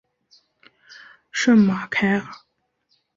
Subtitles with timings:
[1.31, 2.25] 圣马凯尔。